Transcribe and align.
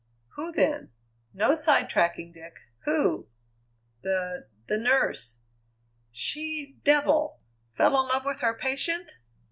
"Who, 0.29 0.51
then? 0.51 0.89
No 1.31 1.51
sidetracking, 1.51 2.33
Dick. 2.33 2.55
Who?" 2.85 3.27
"The 4.01 4.47
the 4.65 4.79
nurse." 4.79 5.37
"She 6.11 6.77
devil! 6.83 7.39
Fell 7.69 8.01
in 8.01 8.09
love 8.09 8.25
with 8.25 8.41
her 8.41 8.57
patient? 8.57 9.19